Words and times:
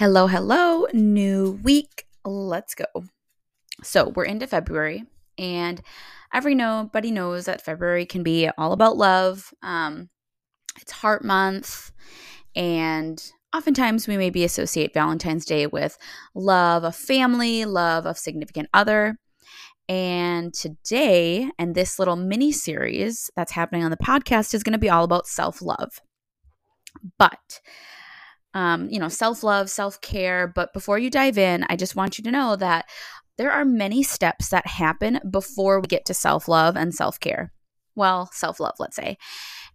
Hello, 0.00 0.26
hello, 0.26 0.86
new 0.94 1.60
week. 1.62 2.06
Let's 2.24 2.74
go. 2.74 2.86
So, 3.82 4.08
we're 4.08 4.24
into 4.24 4.46
February, 4.46 5.04
and 5.36 5.78
everybody 6.32 7.10
knows 7.10 7.44
that 7.44 7.62
February 7.62 8.06
can 8.06 8.22
be 8.22 8.48
all 8.56 8.72
about 8.72 8.96
love. 8.96 9.52
Um, 9.62 10.08
it's 10.80 10.90
heart 10.90 11.22
month, 11.22 11.92
and 12.56 13.22
oftentimes 13.54 14.08
we 14.08 14.16
maybe 14.16 14.42
associate 14.42 14.94
Valentine's 14.94 15.44
Day 15.44 15.66
with 15.66 15.98
love 16.34 16.82
of 16.82 16.96
family, 16.96 17.66
love 17.66 18.06
of 18.06 18.16
significant 18.16 18.70
other. 18.72 19.18
And 19.86 20.54
today, 20.54 21.50
and 21.58 21.74
this 21.74 21.98
little 21.98 22.16
mini 22.16 22.52
series 22.52 23.30
that's 23.36 23.52
happening 23.52 23.84
on 23.84 23.90
the 23.90 23.98
podcast 23.98 24.54
is 24.54 24.62
going 24.62 24.72
to 24.72 24.78
be 24.78 24.88
all 24.88 25.04
about 25.04 25.26
self 25.26 25.60
love. 25.60 26.00
But 27.18 27.60
um, 28.54 28.88
you 28.90 28.98
know, 28.98 29.08
self 29.08 29.42
love, 29.42 29.70
self 29.70 30.00
care. 30.00 30.46
But 30.48 30.72
before 30.72 30.98
you 30.98 31.10
dive 31.10 31.38
in, 31.38 31.64
I 31.68 31.76
just 31.76 31.96
want 31.96 32.18
you 32.18 32.24
to 32.24 32.30
know 32.30 32.56
that 32.56 32.88
there 33.38 33.52
are 33.52 33.64
many 33.64 34.02
steps 34.02 34.48
that 34.50 34.66
happen 34.66 35.20
before 35.30 35.80
we 35.80 35.86
get 35.86 36.04
to 36.06 36.14
self 36.14 36.48
love 36.48 36.76
and 36.76 36.94
self 36.94 37.18
care. 37.20 37.52
Well, 37.94 38.28
self 38.32 38.60
love, 38.60 38.74
let's 38.78 38.96
say. 38.96 39.16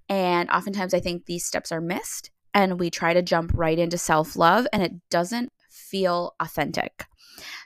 And 0.09 0.49
oftentimes 0.49 0.93
I 0.93 0.99
think 0.99 1.25
these 1.25 1.45
steps 1.45 1.71
are 1.71 1.81
missed 1.81 2.31
and 2.53 2.79
we 2.79 2.89
try 2.89 3.13
to 3.13 3.21
jump 3.21 3.51
right 3.53 3.77
into 3.77 3.97
self 3.97 4.35
love 4.35 4.67
and 4.71 4.83
it 4.83 4.93
doesn't 5.09 5.51
feel 5.69 6.35
authentic. 6.39 7.05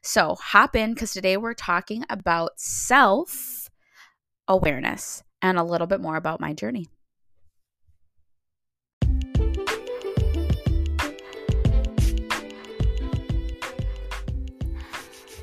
So 0.03 0.35
hop 0.35 0.76
in 0.76 0.93
because 0.93 1.12
today 1.12 1.37
we're 1.37 1.53
talking 1.53 2.05
about 2.09 2.51
self 2.57 3.70
awareness 4.48 5.23
and 5.41 5.57
a 5.57 5.63
little 5.63 5.87
bit 5.87 6.01
more 6.01 6.15
about 6.15 6.39
my 6.39 6.53
journey. 6.53 6.87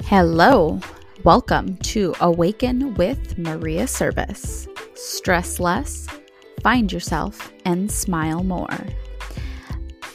Hello, 0.08 0.78
welcome 1.24 1.76
to 1.78 2.14
Awaken 2.20 2.94
with 2.94 3.36
Maria 3.36 3.88
Serbus. 3.88 4.68
Stress 4.96 5.58
less, 5.58 6.06
find 6.62 6.92
yourself, 6.92 7.52
and 7.64 7.90
smile 7.90 8.44
more. 8.44 8.86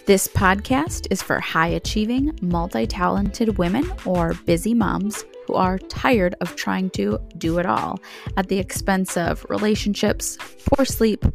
This 0.06 0.30
podcast 0.30 1.08
is 1.12 1.22
for 1.22 1.42
high 1.42 1.68
achieving, 1.68 2.40
multi 2.42 2.88
talented 2.88 3.58
women 3.58 3.92
or 4.06 4.34
busy 4.46 4.74
moms 4.74 5.26
who 5.46 5.56
are 5.56 5.78
tired 5.78 6.36
of 6.40 6.56
trying 6.56 6.90
to 6.92 7.20
do 7.38 7.60
it 7.60 7.66
all 7.66 8.00
at 8.38 8.48
the 8.48 8.60
expense 8.60 9.18
of 9.18 9.46
relationships, 9.50 10.38
poor 10.68 10.86
sleep, 10.86 11.26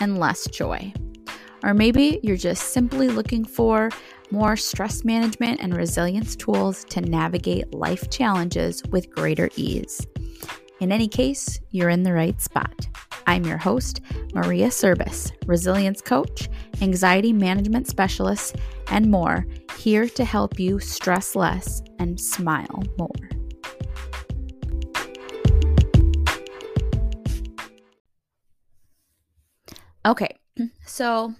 and 0.00 0.18
less 0.18 0.48
joy. 0.48 0.90
Or 1.62 1.74
maybe 1.74 2.20
you're 2.22 2.38
just 2.38 2.68
simply 2.70 3.08
looking 3.08 3.44
for 3.44 3.90
more 4.30 4.56
stress 4.56 5.04
management 5.04 5.60
and 5.60 5.76
resilience 5.76 6.36
tools 6.36 6.84
to 6.84 7.00
navigate 7.00 7.72
life 7.74 8.10
challenges 8.10 8.82
with 8.90 9.10
greater 9.10 9.48
ease. 9.56 10.06
In 10.80 10.92
any 10.92 11.08
case, 11.08 11.60
you're 11.70 11.88
in 11.88 12.02
the 12.02 12.12
right 12.12 12.40
spot. 12.40 12.86
I'm 13.26 13.44
your 13.44 13.56
host, 13.56 14.00
Maria 14.34 14.68
Serbus, 14.68 15.32
resilience 15.46 16.00
coach, 16.00 16.48
anxiety 16.80 17.32
management 17.32 17.88
specialist, 17.88 18.56
and 18.88 19.10
more, 19.10 19.46
here 19.78 20.08
to 20.10 20.24
help 20.24 20.58
you 20.60 20.78
stress 20.78 21.34
less 21.34 21.82
and 21.98 22.20
smile 22.20 22.82
more. 22.98 23.10
Okay, 30.04 30.38
so 30.86 31.34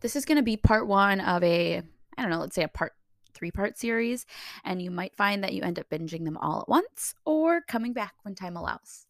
this 0.00 0.16
is 0.16 0.24
going 0.24 0.36
to 0.36 0.42
be 0.42 0.56
part 0.56 0.86
one 0.88 1.20
of 1.20 1.44
a 1.44 1.82
I 2.18 2.22
don't 2.22 2.30
know, 2.30 2.40
let's 2.40 2.56
say 2.56 2.64
a 2.64 2.68
part 2.68 2.92
three 3.32 3.50
part 3.52 3.78
series, 3.78 4.26
and 4.64 4.82
you 4.82 4.90
might 4.90 5.16
find 5.16 5.44
that 5.44 5.52
you 5.52 5.62
end 5.62 5.78
up 5.78 5.88
binging 5.88 6.24
them 6.24 6.36
all 6.36 6.62
at 6.62 6.68
once 6.68 7.14
or 7.24 7.60
coming 7.62 7.92
back 7.92 8.14
when 8.22 8.34
time 8.34 8.56
allows. 8.56 9.06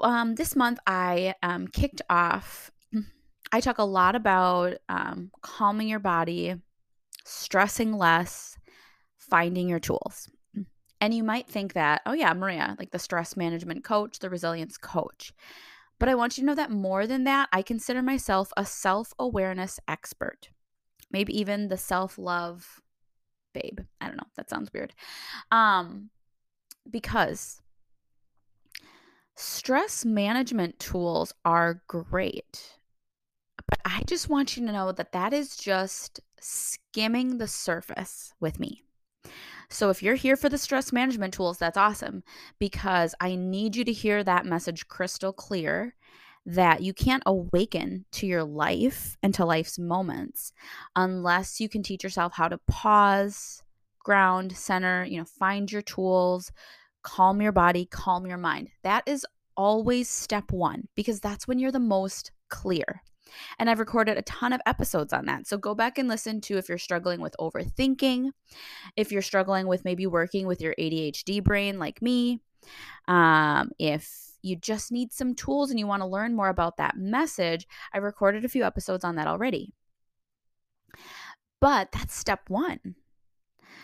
Um, 0.00 0.34
this 0.34 0.54
month, 0.54 0.78
I 0.86 1.34
um, 1.42 1.66
kicked 1.66 2.02
off, 2.10 2.70
I 3.52 3.60
talk 3.60 3.78
a 3.78 3.84
lot 3.84 4.14
about 4.14 4.74
um, 4.90 5.30
calming 5.40 5.88
your 5.88 5.98
body, 5.98 6.56
stressing 7.24 7.94
less, 7.94 8.58
finding 9.16 9.68
your 9.68 9.80
tools. 9.80 10.28
And 11.00 11.14
you 11.14 11.22
might 11.22 11.46
think 11.46 11.74
that, 11.74 12.02
oh, 12.06 12.12
yeah, 12.12 12.32
Maria, 12.32 12.74
like 12.76 12.90
the 12.90 12.98
stress 12.98 13.36
management 13.36 13.84
coach, 13.84 14.18
the 14.18 14.28
resilience 14.28 14.76
coach. 14.76 15.32
But 16.00 16.08
I 16.08 16.16
want 16.16 16.36
you 16.36 16.42
to 16.42 16.46
know 16.46 16.56
that 16.56 16.72
more 16.72 17.06
than 17.06 17.22
that, 17.22 17.48
I 17.52 17.62
consider 17.62 18.02
myself 18.02 18.52
a 18.56 18.66
self 18.66 19.14
awareness 19.16 19.78
expert 19.86 20.48
maybe 21.10 21.38
even 21.38 21.68
the 21.68 21.76
self 21.76 22.18
love 22.18 22.80
babe. 23.52 23.80
I 24.00 24.06
don't 24.06 24.16
know. 24.16 24.26
That 24.36 24.50
sounds 24.50 24.70
weird. 24.72 24.94
Um, 25.50 26.10
because 26.88 27.62
stress 29.36 30.04
management 30.04 30.78
tools 30.78 31.32
are 31.44 31.82
great. 31.86 32.78
But 33.68 33.80
I 33.84 34.02
just 34.06 34.28
want 34.28 34.56
you 34.56 34.66
to 34.66 34.72
know 34.72 34.92
that 34.92 35.12
that 35.12 35.32
is 35.32 35.56
just 35.56 36.20
skimming 36.40 37.38
the 37.38 37.48
surface 37.48 38.32
with 38.40 38.58
me. 38.58 38.82
So 39.70 39.90
if 39.90 40.02
you're 40.02 40.14
here 40.14 40.36
for 40.36 40.48
the 40.48 40.56
stress 40.56 40.92
management 40.92 41.34
tools, 41.34 41.58
that's 41.58 41.76
awesome 41.76 42.22
because 42.58 43.14
I 43.20 43.36
need 43.36 43.76
you 43.76 43.84
to 43.84 43.92
hear 43.92 44.24
that 44.24 44.46
message 44.46 44.88
crystal 44.88 45.32
clear 45.32 45.94
that 46.48 46.80
you 46.80 46.94
can't 46.94 47.22
awaken 47.26 48.06
to 48.10 48.26
your 48.26 48.42
life 48.42 49.18
and 49.22 49.34
to 49.34 49.44
life's 49.44 49.78
moments 49.78 50.54
unless 50.96 51.60
you 51.60 51.68
can 51.68 51.82
teach 51.82 52.02
yourself 52.02 52.32
how 52.32 52.48
to 52.48 52.56
pause, 52.66 53.62
ground, 54.02 54.56
center, 54.56 55.04
you 55.04 55.18
know, 55.18 55.26
find 55.26 55.70
your 55.70 55.82
tools, 55.82 56.50
calm 57.02 57.42
your 57.42 57.52
body, 57.52 57.84
calm 57.84 58.26
your 58.26 58.38
mind. 58.38 58.70
That 58.82 59.02
is 59.06 59.26
always 59.58 60.08
step 60.08 60.50
one 60.50 60.88
because 60.94 61.20
that's 61.20 61.46
when 61.46 61.58
you're 61.58 61.70
the 61.70 61.78
most 61.78 62.30
clear. 62.48 63.02
And 63.58 63.68
I've 63.68 63.78
recorded 63.78 64.16
a 64.16 64.22
ton 64.22 64.54
of 64.54 64.62
episodes 64.64 65.12
on 65.12 65.26
that. 65.26 65.46
So 65.46 65.58
go 65.58 65.74
back 65.74 65.98
and 65.98 66.08
listen 66.08 66.40
to 66.42 66.56
if 66.56 66.70
you're 66.70 66.78
struggling 66.78 67.20
with 67.20 67.36
overthinking, 67.38 68.30
if 68.96 69.12
you're 69.12 69.20
struggling 69.20 69.66
with 69.66 69.84
maybe 69.84 70.06
working 70.06 70.46
with 70.46 70.62
your 70.62 70.74
ADHD 70.78 71.44
brain 71.44 71.78
like 71.78 72.00
me, 72.00 72.40
um, 73.06 73.70
if 73.78 74.27
you 74.42 74.56
just 74.56 74.92
need 74.92 75.12
some 75.12 75.34
tools 75.34 75.70
and 75.70 75.78
you 75.78 75.86
want 75.86 76.02
to 76.02 76.06
learn 76.06 76.34
more 76.34 76.48
about 76.48 76.76
that 76.76 76.96
message, 76.96 77.66
I 77.92 77.98
recorded 77.98 78.44
a 78.44 78.48
few 78.48 78.64
episodes 78.64 79.04
on 79.04 79.16
that 79.16 79.26
already. 79.26 79.74
But 81.60 81.92
that's 81.92 82.14
step 82.14 82.48
one. 82.48 82.96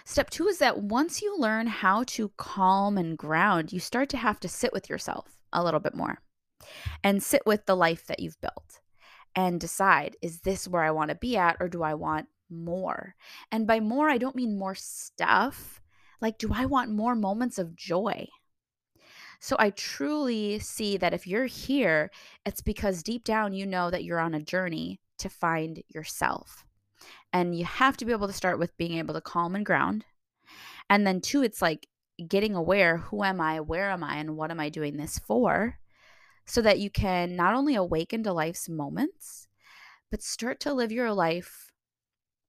Step 0.05 0.31
two 0.31 0.47
is 0.49 0.59
that 0.59 0.83
once 0.83 1.23
you 1.23 1.39
learn 1.39 1.67
how 1.67 2.05
to 2.05 2.31
calm 2.37 2.99
and 2.99 3.17
ground, 3.17 3.73
you 3.73 3.81
start 3.81 4.09
to 4.11 4.17
have 4.17 4.39
to 4.41 4.49
sit 4.49 4.73
with 4.73 4.91
yourself 4.91 5.39
a 5.53 5.65
little 5.65 5.81
bit 5.81 5.95
more 5.95 6.19
and 7.03 7.23
sit 7.23 7.43
with 7.47 7.67
the 7.67 7.77
life 7.77 8.07
that 8.07 8.21
you've 8.21 8.41
built 8.41 8.81
and 9.35 9.61
decide 9.61 10.17
is 10.23 10.41
this 10.41 10.69
where 10.69 10.83
I 10.83 10.91
want 10.91 11.09
to 11.11 11.17
be 11.17 11.37
at 11.37 11.57
or 11.61 11.69
do 11.69 11.83
I 11.83 11.95
want 11.95 12.29
more? 12.51 13.15
And 13.51 13.67
by 13.67 13.81
more, 13.81 14.09
I 14.09 14.19
don't 14.19 14.37
mean 14.37 14.59
more 14.59 14.75
stuff. 14.75 15.81
Like, 16.21 16.39
do 16.39 16.51
I 16.53 16.67
want 16.67 16.91
more 16.91 17.15
moments 17.15 17.59
of 17.59 17.75
joy? 17.75 18.29
So 19.45 19.57
I 19.59 19.69
truly 19.69 20.59
see 20.59 20.97
that 20.97 21.13
if 21.13 21.27
you're 21.27 21.45
here, 21.45 22.11
it's 22.47 22.63
because 22.63 23.03
deep 23.03 23.25
down 23.25 23.53
you 23.53 23.67
know 23.67 23.91
that 23.91 24.03
you're 24.03 24.19
on 24.19 24.33
a 24.33 24.41
journey 24.41 25.01
to 25.19 25.29
find 25.29 25.83
yourself. 25.87 26.65
And 27.31 27.55
you 27.55 27.67
have 27.67 27.99
to 27.99 28.07
be 28.07 28.13
able 28.13 28.27
to 28.27 28.33
start 28.33 28.59
with 28.59 28.75
being 28.79 28.97
able 28.97 29.13
to 29.13 29.21
calm 29.21 29.55
and 29.55 29.67
ground. 29.67 30.07
And 30.89 31.07
then, 31.07 31.21
two, 31.21 31.43
it's 31.43 31.61
like 31.61 31.89
getting 32.27 32.55
aware 32.55 32.97
who 32.97 33.23
am 33.23 33.39
I, 33.39 33.61
where 33.61 33.91
am 33.91 34.03
I, 34.03 34.17
and 34.17 34.35
what 34.35 34.51
am 34.51 34.61
I 34.61 34.71
doing 34.71 34.97
this 34.97 35.19
for? 35.19 35.79
So 36.47 36.63
that 36.63 36.79
you 36.79 36.89
can 36.89 37.37
not 37.37 37.55
only 37.55 37.75
awaken 37.75 38.23
to 38.23 38.33
life's 38.33 38.71
moments, 38.71 39.47
but 40.11 40.23
start 40.23 40.59
to 40.61 40.73
live 40.73 40.91
your 40.91 41.13
life 41.13 41.71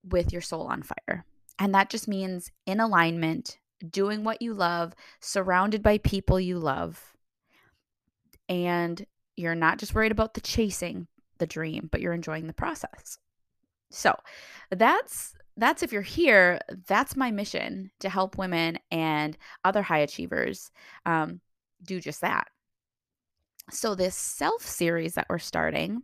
with 0.02 0.32
your 0.32 0.42
soul 0.42 0.68
on 0.68 0.82
fire. 0.82 1.26
And 1.60 1.76
that 1.76 1.90
just 1.90 2.08
means 2.08 2.54
in 2.66 2.80
alignment 2.80 3.58
doing 3.92 4.24
what 4.24 4.42
you 4.42 4.54
love, 4.54 4.94
surrounded 5.20 5.82
by 5.82 5.98
people 6.00 6.40
you 6.40 6.60
love. 6.60 7.14
And 8.48 9.06
you're 9.36 9.56
not 9.56 9.80
just 9.80 9.96
worried 9.96 10.12
about 10.12 10.34
the 10.34 10.42
chasing 10.42 11.08
the 11.38 11.48
dream, 11.48 11.90
but 11.92 12.02
you're 12.02 12.14
enjoying 12.14 12.48
the 12.48 12.54
process. 12.54 13.18
So, 13.92 14.16
that's 14.72 15.36
that's 15.58 15.84
if 15.84 15.94
you're 15.94 16.02
here, 16.02 16.60
that's 16.88 17.16
my 17.16 17.32
mission 17.32 17.92
to 18.02 18.10
help 18.10 18.38
women 18.38 18.78
and 18.92 19.38
other 19.64 19.82
high 19.82 20.00
achievers 20.00 20.70
um, 21.06 21.40
do 21.84 22.00
just 22.00 22.22
that. 22.22 22.48
So, 23.72 23.96
this 23.96 24.16
self 24.16 24.62
series 24.62 25.16
that 25.16 25.28
we're 25.30 25.40
starting, 25.40 26.04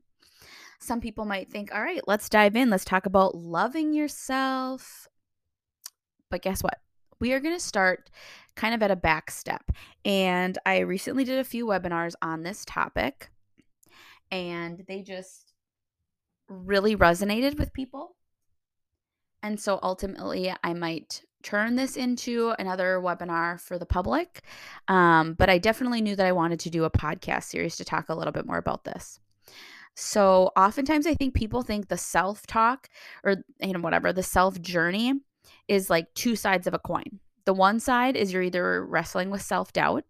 some 0.79 1.01
people 1.01 1.25
might 1.25 1.49
think, 1.49 1.73
all 1.73 1.81
right, 1.81 2.01
let's 2.07 2.29
dive 2.29 2.55
in. 2.55 2.69
Let's 2.69 2.85
talk 2.85 3.05
about 3.05 3.35
loving 3.35 3.93
yourself. 3.93 5.07
But 6.29 6.41
guess 6.41 6.63
what? 6.63 6.79
We 7.21 7.31
are 7.31 7.39
going 7.39 7.55
to 7.55 7.63
start 7.63 8.09
kind 8.55 8.73
of 8.73 8.83
at 8.83 8.91
a 8.91 8.95
back 8.97 9.31
step. 9.31 9.71
And 10.03 10.57
I 10.65 10.79
recently 10.79 11.23
did 11.23 11.39
a 11.39 11.45
few 11.45 11.65
webinars 11.65 12.15
on 12.21 12.43
this 12.43 12.65
topic, 12.65 13.29
and 14.29 14.83
they 14.87 15.01
just 15.01 15.53
really 16.49 16.97
resonated 16.97 17.57
with 17.57 17.73
people. 17.73 18.17
And 19.43 19.59
so 19.59 19.79
ultimately, 19.81 20.53
I 20.63 20.73
might 20.73 21.23
turn 21.43 21.75
this 21.75 21.97
into 21.97 22.53
another 22.59 23.01
webinar 23.03 23.59
for 23.59 23.79
the 23.79 23.85
public. 23.85 24.41
Um, 24.87 25.33
but 25.33 25.49
I 25.49 25.57
definitely 25.57 26.01
knew 26.01 26.15
that 26.15 26.27
I 26.27 26.31
wanted 26.31 26.59
to 26.61 26.69
do 26.69 26.83
a 26.83 26.91
podcast 26.91 27.45
series 27.45 27.77
to 27.77 27.85
talk 27.85 28.09
a 28.09 28.15
little 28.15 28.33
bit 28.33 28.45
more 28.45 28.57
about 28.57 28.83
this. 28.83 29.19
So 29.95 30.51
oftentimes 30.55 31.07
I 31.07 31.15
think 31.15 31.33
people 31.33 31.63
think 31.63 31.87
the 31.87 31.97
self 31.97 32.45
talk 32.47 32.89
or 33.23 33.37
you 33.59 33.73
know 33.73 33.79
whatever, 33.79 34.13
the 34.13 34.23
self 34.23 34.61
journey 34.61 35.21
is 35.67 35.89
like 35.89 36.13
two 36.13 36.35
sides 36.35 36.67
of 36.67 36.73
a 36.73 36.79
coin. 36.79 37.19
The 37.45 37.53
one 37.53 37.79
side 37.79 38.15
is 38.15 38.31
you're 38.31 38.43
either 38.43 38.85
wrestling 38.85 39.29
with 39.29 39.41
self-doubt 39.41 40.03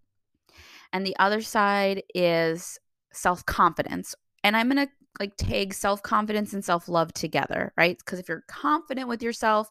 and 0.94 1.06
the 1.06 1.16
other 1.18 1.42
side 1.42 2.04
is 2.14 2.80
self-confidence. 3.14 4.16
And 4.44 4.58
I'm 4.58 4.70
going 4.70 4.86
to 4.86 4.92
like 5.20 5.36
tag 5.38 5.74
self-confidence 5.74 6.54
and 6.54 6.64
self-love 6.64 7.14
together, 7.14 7.74
right? 7.78 7.98
Because 7.98 8.20
if 8.20 8.28
you're 8.28 8.44
confident 8.48 9.08
with 9.08 9.22
yourself, 9.22 9.70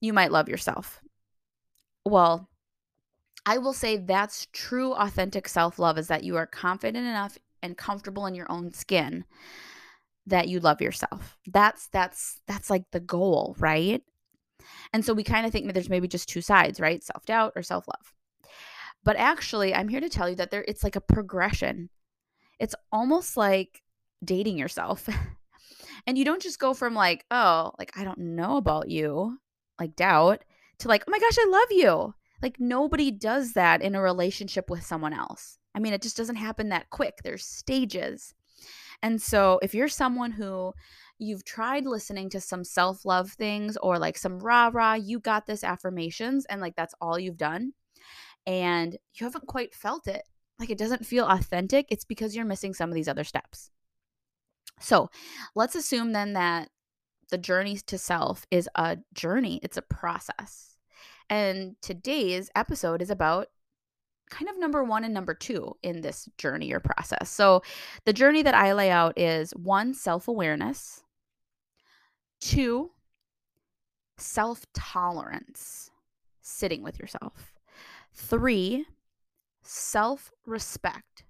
you 0.00 0.12
might 0.12 0.32
love 0.32 0.48
yourself. 0.48 1.00
Well, 2.04 2.48
I 3.46 3.58
will 3.58 3.72
say 3.72 3.98
that's 3.98 4.46
true 4.52 4.94
authentic 4.94 5.48
self-love 5.48 5.98
is 5.98 6.08
that 6.08 6.24
you 6.24 6.36
are 6.36 6.46
confident 6.46 7.06
enough 7.06 7.38
and 7.62 7.76
comfortable 7.76 8.26
in 8.26 8.34
your 8.34 8.50
own 8.50 8.72
skin 8.72 9.24
that 10.26 10.48
you 10.48 10.60
love 10.60 10.80
yourself. 10.80 11.36
That's 11.46 11.88
that's 11.88 12.40
that's 12.46 12.70
like 12.70 12.90
the 12.90 13.00
goal, 13.00 13.54
right? 13.58 14.02
And 14.92 15.04
so 15.04 15.12
we 15.12 15.24
kind 15.24 15.46
of 15.46 15.52
think 15.52 15.66
that 15.66 15.72
there's 15.72 15.90
maybe 15.90 16.08
just 16.08 16.28
two 16.28 16.40
sides, 16.40 16.80
right? 16.80 17.02
Self-doubt 17.02 17.52
or 17.56 17.62
self-love. 17.62 18.12
But 19.04 19.16
actually, 19.16 19.74
I'm 19.74 19.88
here 19.88 20.00
to 20.00 20.08
tell 20.08 20.28
you 20.28 20.36
that 20.36 20.50
there 20.50 20.64
it's 20.66 20.82
like 20.82 20.96
a 20.96 21.00
progression. 21.00 21.90
It's 22.58 22.74
almost 22.90 23.36
like 23.36 23.82
dating 24.24 24.58
yourself. 24.58 25.08
and 26.06 26.16
you 26.16 26.24
don't 26.24 26.42
just 26.42 26.58
go 26.58 26.74
from 26.74 26.94
like, 26.94 27.24
oh, 27.30 27.72
like 27.78 27.92
I 27.96 28.04
don't 28.04 28.18
know 28.18 28.56
about 28.56 28.88
you, 28.88 29.38
like 29.78 29.94
doubt, 29.96 30.44
to 30.78 30.88
like, 30.88 31.04
oh 31.06 31.10
my 31.10 31.18
gosh, 31.18 31.36
I 31.38 31.46
love 31.48 31.68
you. 31.70 32.14
Like 32.42 32.58
nobody 32.58 33.10
does 33.10 33.52
that 33.52 33.82
in 33.82 33.94
a 33.94 34.00
relationship 34.00 34.70
with 34.70 34.84
someone 34.84 35.12
else. 35.12 35.58
I 35.74 35.80
mean, 35.80 35.92
it 35.92 36.02
just 36.02 36.16
doesn't 36.16 36.36
happen 36.36 36.68
that 36.68 36.90
quick. 36.90 37.18
There's 37.22 37.44
stages. 37.44 38.34
And 39.02 39.20
so 39.20 39.58
if 39.62 39.74
you're 39.74 39.88
someone 39.88 40.30
who 40.30 40.72
you've 41.18 41.44
tried 41.44 41.86
listening 41.86 42.28
to 42.30 42.40
some 42.40 42.64
self 42.64 43.04
love 43.04 43.30
things 43.32 43.76
or 43.76 43.98
like 43.98 44.18
some 44.18 44.38
rah 44.38 44.70
rah, 44.72 44.94
you 44.94 45.20
got 45.20 45.46
this 45.46 45.64
affirmations, 45.64 46.44
and 46.46 46.60
like 46.60 46.76
that's 46.76 46.94
all 47.00 47.18
you've 47.18 47.36
done, 47.36 47.72
and 48.46 48.96
you 49.14 49.26
haven't 49.26 49.46
quite 49.46 49.74
felt 49.74 50.06
it, 50.06 50.22
like 50.58 50.70
it 50.70 50.78
doesn't 50.78 51.06
feel 51.06 51.26
authentic, 51.26 51.86
it's 51.90 52.04
because 52.04 52.34
you're 52.34 52.44
missing 52.44 52.74
some 52.74 52.90
of 52.90 52.94
these 52.94 53.08
other 53.08 53.24
steps. 53.24 53.70
So 54.80 55.10
let's 55.54 55.74
assume 55.74 56.12
then 56.12 56.32
that 56.34 56.70
the 57.30 57.38
journey 57.38 57.76
to 57.86 57.98
self 57.98 58.46
is 58.50 58.68
a 58.74 58.98
journey, 59.12 59.60
it's 59.62 59.76
a 59.76 59.82
process. 59.82 60.76
And 61.30 61.76
today's 61.80 62.50
episode 62.54 63.00
is 63.00 63.10
about 63.10 63.48
kind 64.30 64.48
of 64.48 64.58
number 64.58 64.82
one 64.84 65.04
and 65.04 65.14
number 65.14 65.34
two 65.34 65.76
in 65.82 66.00
this 66.00 66.28
journey 66.38 66.72
or 66.72 66.80
process. 66.80 67.30
So, 67.30 67.62
the 68.04 68.12
journey 68.12 68.42
that 68.42 68.54
I 68.54 68.72
lay 68.72 68.90
out 68.90 69.18
is 69.18 69.52
one, 69.52 69.94
self 69.94 70.28
awareness, 70.28 71.02
two, 72.40 72.90
self 74.18 74.66
tolerance, 74.74 75.90
sitting 76.40 76.82
with 76.82 76.98
yourself, 76.98 77.52
three, 78.12 78.86
self 79.62 80.30
respect, 80.46 81.24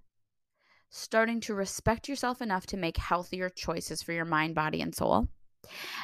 starting 0.89 1.39
to 1.41 1.53
respect 1.53 2.07
yourself 2.07 2.41
enough 2.41 2.65
to 2.67 2.77
make 2.77 2.97
healthier 2.97 3.49
choices 3.49 4.01
for 4.01 4.11
your 4.13 4.25
mind, 4.25 4.55
body, 4.55 4.81
and 4.81 4.95
soul. 4.95 5.27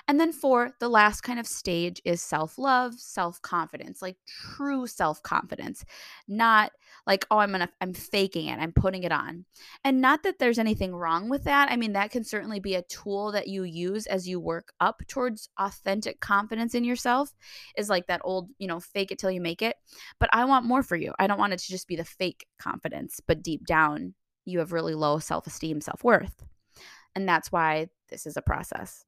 And 0.07 0.19
then 0.19 0.31
four, 0.31 0.71
the 0.79 0.89
last 0.89 1.21
kind 1.21 1.39
of 1.39 1.47
stage 1.47 2.01
is 2.05 2.21
self 2.21 2.57
love, 2.57 2.95
self 2.95 3.41
confidence, 3.41 4.01
like 4.01 4.17
true 4.27 4.87
self 4.87 5.21
confidence, 5.23 5.85
not 6.27 6.71
like, 7.07 7.25
oh, 7.31 7.37
I'm 7.37 7.51
gonna, 7.51 7.69
I'm 7.79 7.93
faking 7.93 8.47
it, 8.47 8.59
I'm 8.59 8.73
putting 8.73 9.03
it 9.03 9.11
on. 9.11 9.45
And 9.83 10.01
not 10.01 10.23
that 10.23 10.39
there's 10.39 10.59
anything 10.59 10.95
wrong 10.95 11.29
with 11.29 11.43
that. 11.45 11.71
I 11.71 11.75
mean, 11.75 11.93
that 11.93 12.11
can 12.11 12.23
certainly 12.23 12.59
be 12.59 12.75
a 12.75 12.83
tool 12.83 13.31
that 13.31 13.47
you 13.47 13.63
use 13.63 14.05
as 14.07 14.27
you 14.27 14.39
work 14.39 14.73
up 14.79 15.01
towards 15.07 15.49
authentic 15.59 16.19
confidence 16.19 16.75
in 16.75 16.83
yourself, 16.83 17.33
is 17.77 17.89
like 17.89 18.07
that 18.07 18.21
old, 18.23 18.49
you 18.59 18.67
know, 18.67 18.79
fake 18.79 19.11
it 19.11 19.19
till 19.19 19.31
you 19.31 19.41
make 19.41 19.61
it. 19.61 19.77
But 20.19 20.29
I 20.33 20.45
want 20.45 20.65
more 20.65 20.83
for 20.83 20.95
you. 20.95 21.13
I 21.19 21.27
don't 21.27 21.39
want 21.39 21.53
it 21.53 21.59
to 21.59 21.69
just 21.69 21.87
be 21.87 21.95
the 21.95 22.05
fake 22.05 22.45
confidence, 22.59 23.19
but 23.25 23.43
deep 23.43 23.65
down, 23.65 24.13
you 24.45 24.59
have 24.59 24.71
really 24.71 24.95
low 24.95 25.19
self 25.19 25.47
esteem, 25.47 25.81
self 25.81 26.03
worth. 26.03 26.43
And 27.15 27.27
that's 27.27 27.51
why 27.51 27.87
this 28.09 28.25
is 28.25 28.37
a 28.37 28.41
process. 28.41 29.05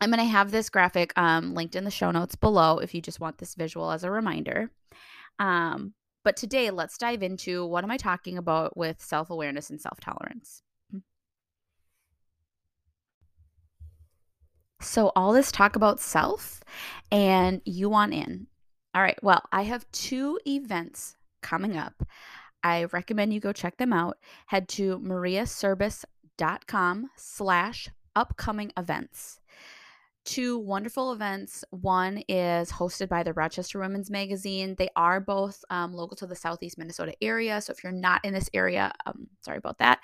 I'm 0.00 0.10
going 0.10 0.18
to 0.18 0.24
have 0.24 0.50
this 0.50 0.70
graphic 0.70 1.12
um, 1.16 1.54
linked 1.54 1.76
in 1.76 1.84
the 1.84 1.90
show 1.90 2.10
notes 2.10 2.34
below 2.34 2.78
if 2.78 2.94
you 2.94 3.00
just 3.00 3.20
want 3.20 3.38
this 3.38 3.54
visual 3.54 3.90
as 3.90 4.04
a 4.04 4.10
reminder. 4.10 4.70
Um, 5.38 5.94
but 6.24 6.36
today, 6.36 6.70
let's 6.70 6.98
dive 6.98 7.22
into 7.22 7.64
what 7.66 7.84
am 7.84 7.90
I 7.90 7.96
talking 7.96 8.38
about 8.38 8.76
with 8.76 9.02
self 9.02 9.30
awareness 9.30 9.70
and 9.70 9.80
self 9.80 10.00
tolerance. 10.00 10.62
So, 14.80 15.12
all 15.14 15.32
this 15.32 15.52
talk 15.52 15.76
about 15.76 16.00
self, 16.00 16.62
and 17.10 17.60
you 17.64 17.88
want 17.88 18.14
in. 18.14 18.48
All 18.94 19.02
right, 19.02 19.18
well, 19.22 19.42
I 19.52 19.62
have 19.62 19.90
two 19.92 20.38
events 20.46 21.16
coming 21.42 21.76
up. 21.76 22.06
I 22.62 22.84
recommend 22.84 23.34
you 23.34 23.40
go 23.40 23.52
check 23.52 23.76
them 23.76 23.92
out. 23.92 24.16
Head 24.46 24.68
to 24.70 24.98
mariaserbus.com 24.98 27.10
slash 27.16 27.90
upcoming 28.16 28.72
events 28.76 29.40
two 30.24 30.58
wonderful 30.58 31.12
events. 31.12 31.64
One 31.70 32.22
is 32.28 32.70
hosted 32.70 33.08
by 33.08 33.22
the 33.22 33.34
Rochester 33.34 33.78
Women's 33.78 34.10
Magazine. 34.10 34.74
They 34.76 34.88
are 34.96 35.20
both 35.20 35.62
um, 35.70 35.92
local 35.92 36.16
to 36.16 36.26
the 36.26 36.34
Southeast 36.34 36.78
Minnesota 36.78 37.14
area. 37.20 37.60
So 37.60 37.72
if 37.72 37.84
you're 37.84 37.92
not 37.92 38.24
in 38.24 38.32
this 38.32 38.48
area, 38.54 38.92
um, 39.06 39.26
sorry 39.42 39.58
about 39.58 39.78
that. 39.78 40.00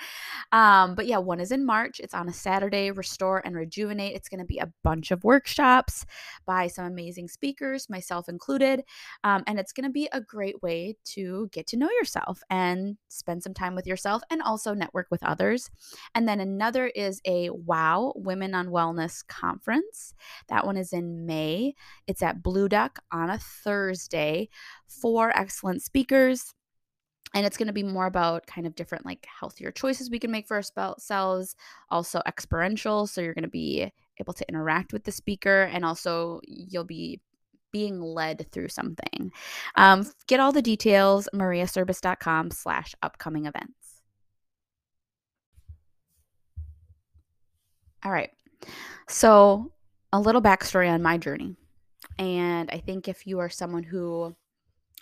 Um, 0.52 0.94
but 0.94 1.06
yeah, 1.06 1.18
one 1.18 1.40
is 1.40 1.52
in 1.52 1.64
March. 1.64 2.00
It's 2.00 2.14
on 2.14 2.28
a 2.28 2.32
Saturday, 2.32 2.90
Restore 2.90 3.42
and 3.44 3.56
Rejuvenate. 3.56 4.14
It's 4.14 4.28
going 4.28 4.40
to 4.40 4.46
be 4.46 4.58
a 4.58 4.70
bunch 4.84 5.10
of 5.10 5.24
workshops 5.24 6.04
by 6.46 6.66
some 6.66 6.84
amazing 6.84 7.28
speakers, 7.28 7.88
myself 7.88 8.28
included. 8.28 8.84
Um, 9.24 9.42
and 9.46 9.58
it's 9.58 9.72
going 9.72 9.84
to 9.84 9.90
be 9.90 10.08
a 10.12 10.20
great 10.20 10.62
way 10.62 10.96
to 11.06 11.48
get 11.52 11.66
to 11.68 11.76
know 11.76 11.90
yourself 11.98 12.42
and 12.50 12.96
spend 13.08 13.42
some 13.42 13.54
time 13.54 13.74
with 13.74 13.86
yourself 13.86 14.22
and 14.30 14.42
also 14.42 14.74
network 14.74 15.06
with 15.10 15.22
others. 15.22 15.70
And 16.14 16.28
then 16.28 16.40
another 16.40 16.88
is 16.88 17.20
a 17.24 17.48
WOW 17.50 18.12
Women 18.16 18.54
on 18.54 18.68
Wellness 18.68 19.26
Conference. 19.26 20.09
That 20.48 20.66
one 20.66 20.76
is 20.76 20.92
in 20.92 21.26
May. 21.26 21.74
It's 22.06 22.22
at 22.22 22.42
Blue 22.42 22.68
Duck 22.68 23.00
on 23.12 23.30
a 23.30 23.38
Thursday. 23.38 24.48
Four 24.86 25.36
excellent 25.36 25.82
speakers 25.82 26.54
and 27.34 27.46
it's 27.46 27.56
going 27.56 27.68
to 27.68 27.72
be 27.72 27.82
more 27.82 28.06
about 28.06 28.46
kind 28.46 28.66
of 28.66 28.74
different 28.74 29.06
like 29.06 29.26
healthier 29.38 29.70
choices 29.70 30.10
we 30.10 30.18
can 30.18 30.30
make 30.30 30.46
for 30.46 30.56
ourselves 30.56 31.56
also 31.90 32.20
experiential 32.26 33.06
so 33.06 33.20
you're 33.20 33.34
going 33.34 33.42
to 33.42 33.48
be 33.48 33.90
able 34.18 34.32
to 34.32 34.48
interact 34.48 34.92
with 34.92 35.04
the 35.04 35.12
speaker 35.12 35.62
and 35.64 35.84
also 35.84 36.40
you'll 36.46 36.84
be 36.84 37.20
being 37.72 38.00
led 38.00 38.46
through 38.50 38.68
something 38.68 39.30
um, 39.76 40.04
get 40.26 40.40
all 40.40 40.52
the 40.52 40.62
details 40.62 41.28
mariaserbus.com 41.34 42.50
slash 42.50 42.94
upcoming 43.02 43.46
events 43.46 44.02
all 48.04 48.10
right 48.10 48.30
so 49.08 49.70
a 50.12 50.20
little 50.20 50.42
backstory 50.42 50.90
on 50.90 51.02
my 51.02 51.18
journey. 51.18 51.56
And 52.18 52.70
I 52.70 52.78
think 52.78 53.08
if 53.08 53.26
you 53.26 53.38
are 53.38 53.48
someone 53.48 53.82
who 53.82 54.34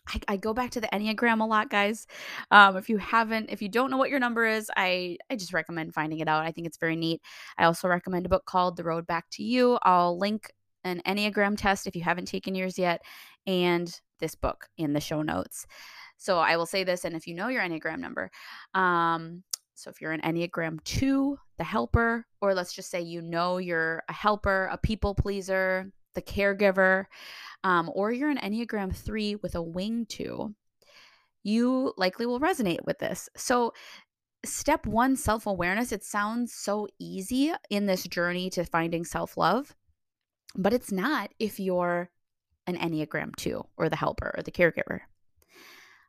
I, 0.09 0.21
I, 0.29 0.37
go 0.37 0.55
back 0.55 0.71
to 0.71 0.81
the 0.81 0.89
Enneagram 0.89 1.41
a 1.41 1.45
lot, 1.45 1.71
guys. 1.71 2.07
Um, 2.51 2.77
if 2.77 2.89
you 2.89 2.97
haven't, 2.97 3.51
if 3.51 3.61
you 3.61 3.69
don't 3.69 3.91
know 3.91 3.97
what 3.99 4.11
your 4.11 4.21
number 4.21 4.47
is, 4.47 4.71
I, 4.77 5.19
I 5.31 5.37
just 5.37 5.53
recommend 5.53 5.95
finding 5.95 6.21
it 6.21 6.29
out. 6.29 6.45
I 6.45 6.53
think 6.53 6.67
it's 6.67 6.79
very 6.79 6.97
neat. 6.97 7.21
I 7.59 7.65
also 7.65 7.89
recommend 7.89 8.25
a 8.25 8.31
book 8.31 8.47
called 8.47 8.77
The 8.77 8.85
Road 8.85 9.07
Back 9.07 9.27
to 9.33 9.43
You. 9.43 9.79
I'll 9.83 10.19
link 10.19 10.51
an 10.85 11.03
Enneagram 11.07 11.57
test 11.59 11.87
if 11.87 11.95
you 11.95 12.03
haven't 12.03 12.27
taken 12.27 12.55
yours 12.55 12.79
yet, 12.79 13.03
and 13.47 14.01
this 14.21 14.35
book 14.35 14.69
in 14.79 14.93
the 14.93 15.01
show 15.01 15.23
notes. 15.23 15.67
So 16.17 16.39
I 16.39 16.57
will 16.57 16.67
say 16.67 16.85
this, 16.85 17.05
and 17.05 17.15
if 17.15 17.27
you 17.27 17.35
know 17.35 17.49
your 17.49 17.63
Enneagram 17.63 18.01
number, 18.01 18.31
um, 18.75 19.43
so 19.79 19.91
if 19.91 20.01
you're 20.01 20.11
an 20.11 20.21
Enneagram 20.23 20.83
2, 20.83 21.39
the 21.57 21.65
helper, 21.65 22.27
or 22.41 22.53
let's 22.53 22.73
just 22.73 22.91
say 22.91 23.01
you 23.01 23.23
know 23.23 23.59
you're 23.59 24.03
a 24.09 24.13
helper, 24.13 24.69
a 24.73 24.77
people 24.77 25.15
pleaser, 25.15 25.93
the 26.15 26.23
caregiver, 26.23 27.05
um, 27.63 27.89
or 27.95 28.11
you're 28.11 28.29
an 28.29 28.39
Enneagram 28.39 28.93
3 28.93 29.37
with 29.37 29.55
a 29.55 29.63
wing 29.63 30.05
2, 30.09 30.53
you 31.45 31.93
likely 31.97 32.27
will 32.27 32.41
resonate 32.41 32.85
with 32.85 32.99
this. 32.99 33.29
So, 33.37 33.73
step 34.45 34.85
one 34.85 35.15
self 35.15 35.47
awareness, 35.47 35.93
it 35.93 36.03
sounds 36.03 36.53
so 36.53 36.89
easy 36.99 37.53
in 37.71 37.87
this 37.87 38.03
journey 38.03 38.51
to 38.51 38.65
finding 38.65 39.05
self 39.05 39.37
love, 39.37 39.77
but 40.57 40.73
it's 40.73 40.91
not 40.91 41.31
if 41.39 41.61
you're 41.61 42.11
an 42.67 42.77
Enneagram 42.77 43.37
2 43.37 43.65
or 43.77 43.89
the 43.89 43.97
helper 43.97 44.35
or 44.37 44.43
the 44.43 44.51
caregiver. 44.51 45.03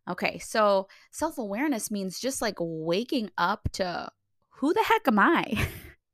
Okay, 0.08 0.40
so 0.40 0.88
self 1.12 1.38
awareness 1.38 1.92
means 1.92 2.20
just 2.20 2.42
like 2.42 2.58
waking 2.60 3.30
up 3.38 3.70
to 3.74 4.10
who 4.50 4.74
the 4.74 4.84
heck 4.84 5.08
am 5.08 5.20
I? 5.20 5.68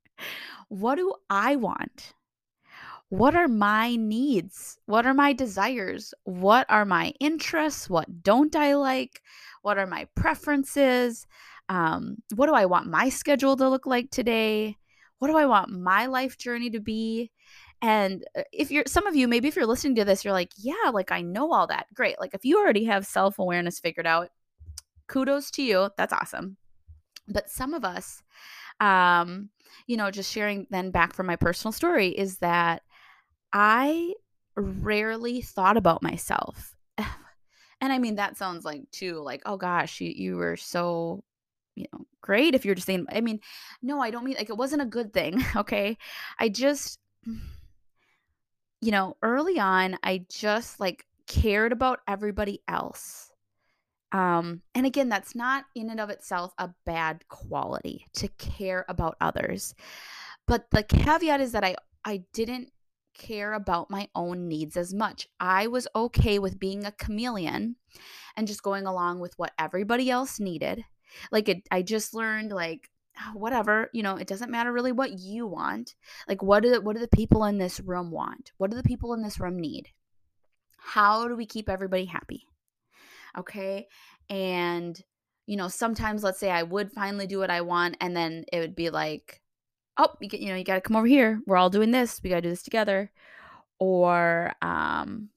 what 0.70 0.96
do 0.96 1.13
I 1.30 1.56
want? 1.56 2.13
what 3.10 3.36
are 3.36 3.48
my 3.48 3.96
needs? 3.96 4.77
What 4.86 5.06
are 5.06 5.13
my 5.13 5.34
desires? 5.34 6.13
What 6.24 6.65
are 6.70 6.86
my 6.86 7.13
interests? 7.20 7.89
What 7.89 8.24
don't 8.24 8.56
I 8.56 8.75
like? 8.75 9.22
What 9.62 9.77
are 9.77 9.88
my 9.88 10.08
preferences? 10.15 11.27
Um, 11.70 12.18
what 12.36 12.48
do 12.48 12.54
I 12.54 12.65
want 12.65 12.88
my 12.88 13.10
schedule 13.10 13.56
to 13.58 13.70
look 13.70 13.86
like 13.86 14.10
today? 14.10 14.77
What 15.20 15.30
do 15.30 15.38
I 15.38 15.46
want 15.46 15.70
my 15.70 16.08
life 16.08 16.38
journey 16.38 16.70
to 16.72 16.80
be? 16.80 17.32
And 17.86 18.25
uh, 18.36 18.42
if 18.51 18.72
you're 18.72 18.86
some 18.88 19.06
of 19.06 19.15
you, 19.15 19.27
maybe 19.27 19.48
if 19.48 19.56
you're 19.56 19.68
listening 19.68 19.94
to 19.98 20.06
this, 20.06 20.25
you're 20.25 20.34
like, 20.34 20.51
yeah, 20.58 20.89
like 20.92 21.12
I 21.12 21.22
know 21.22 21.54
all 21.54 21.68
that. 21.68 21.86
Great. 21.94 22.20
Like 22.20 22.34
if 22.34 22.44
you 22.44 22.58
already 22.58 22.86
have 22.86 23.06
self 23.06 23.38
awareness 23.38 23.80
figured 23.80 24.08
out, 24.08 24.30
kudos 25.08 25.51
to 25.51 25.62
you. 25.62 25.92
That's 25.96 26.12
awesome. 26.12 26.58
But 27.27 27.48
some 27.48 27.75
of 27.75 27.86
us, 27.86 28.24
um, 28.80 29.50
you 29.86 29.98
know, 29.98 30.10
just 30.10 30.32
sharing 30.32 30.65
then 30.72 30.89
back 30.89 31.13
from 31.13 31.27
my 31.27 31.36
personal 31.36 31.72
story 31.72 32.08
is 32.08 32.39
that 32.39 32.82
I 33.54 34.15
rarely 34.56 35.42
thought 35.42 35.77
about 35.77 36.01
myself. 36.01 36.75
And 37.82 37.92
I 37.92 38.00
mean, 38.00 38.15
that 38.15 38.38
sounds 38.38 38.63
like 38.63 38.89
too, 38.92 39.20
like, 39.20 39.42
oh 39.46 39.58
gosh, 39.58 40.00
you, 40.00 40.10
you 40.10 40.38
were 40.38 40.56
so, 40.56 41.25
you 41.75 41.86
know, 41.92 42.06
great 42.22 42.56
if 42.56 42.63
you're 42.63 42.74
just 42.74 42.88
saying, 42.88 43.06
I 43.10 43.20
mean, 43.20 43.42
no, 43.82 44.00
I 44.00 44.12
don't 44.12 44.24
mean 44.24 44.38
like 44.38 44.50
it 44.50 44.58
wasn't 44.58 44.82
a 44.82 44.86
good 44.86 45.13
thing. 45.13 45.44
Okay. 45.58 45.98
I 46.39 46.48
just, 46.48 47.00
you 48.86 48.92
know, 48.92 49.18
early 49.24 49.60
on, 49.60 49.98
I 50.04 50.25
just 50.30 50.80
like 50.80 51.08
cared 51.25 51.72
about 51.72 52.01
everybody 52.08 52.62
else. 52.68 53.32
Um, 54.12 54.62
and 54.75 54.86
again, 54.86 55.10
that's 55.10 55.34
not 55.34 55.65
in 55.74 55.89
and 55.89 56.00
of 56.00 56.12
itself 56.12 56.54
a 56.60 56.70
bad 56.86 57.27
quality 57.27 58.06
to 58.13 58.27
care 58.38 58.86
about 58.88 59.18
others. 59.20 59.74
But 60.46 60.70
the 60.70 60.84
caveat 60.84 61.42
is 61.42 61.51
that 61.54 61.63
I 61.63 61.75
I 62.06 62.25
didn't 62.32 62.70
care 63.15 63.54
about 63.54 63.89
my 63.89 64.08
own 64.13 64.48
needs 64.48 64.77
as 64.77 64.94
much. 64.94 65.27
I 65.39 65.65
was 65.65 65.88
okay 65.96 66.38
with 66.38 66.60
being 66.60 66.86
a 66.86 66.92
chameleon 66.92 67.77
and 68.38 68.48
just 68.48 68.62
going 68.62 68.86
along 68.86 69.20
with 69.20 69.34
what 69.38 69.54
everybody 69.58 70.12
else 70.12 70.39
needed. 70.39 70.86
Like 71.32 71.50
it, 71.50 71.63
I 71.72 71.82
just 71.82 72.13
learned 72.13 72.51
like 72.51 72.92
whatever, 73.34 73.89
you 73.93 74.03
know, 74.03 74.15
it 74.15 74.27
doesn't 74.27 74.51
matter 74.51 74.72
really 74.72 74.91
what 74.91 75.19
you 75.19 75.48
want. 75.48 75.95
Like 76.27 76.41
what 76.41 76.63
do 76.63 76.79
what 76.81 76.95
do 76.95 77.00
the 77.00 77.07
people 77.07 77.45
in 77.45 77.57
this 77.57 77.79
room 77.79 78.12
want? 78.12 78.51
What 78.57 78.72
do 78.72 78.77
the 78.77 78.84
people 78.84 79.13
in 79.13 79.22
this 79.22 79.39
room 79.39 79.57
need? 79.57 79.89
How 80.77 81.27
do 81.27 81.36
we 81.36 81.45
keep 81.45 81.69
everybody 81.69 82.05
happy? 82.05 82.48
Okay? 83.38 83.88
And 84.29 85.00
you 85.45 85.57
know, 85.57 85.67
sometimes 85.67 86.24
let's 86.24 86.39
say 86.39 86.50
I 86.50 86.63
would 86.63 86.91
finally 86.91 87.27
do 87.27 87.39
what 87.39 87.51
I 87.51 87.62
want 87.62 87.98
and 88.01 88.15
then 88.15 88.45
it 88.51 88.60
would 88.60 88.75
be 88.75 88.89
like 88.89 89.41
oh, 89.98 90.10
you, 90.19 90.27
get, 90.27 90.41
you 90.41 90.50
know, 90.50 90.55
you 90.55 90.63
got 90.63 90.75
to 90.75 90.81
come 90.81 90.95
over 90.95 91.07
here. 91.07 91.41
We're 91.45 91.57
all 91.57 91.69
doing 91.69 91.91
this. 91.91 92.19
We 92.24 92.29
got 92.29 92.38
to 92.38 92.41
do 92.41 92.50
this 92.50 92.63
together. 92.63 93.12
Or, 93.79 94.53
um, 94.62 95.29